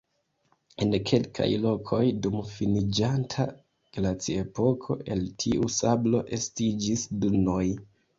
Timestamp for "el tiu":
5.17-5.69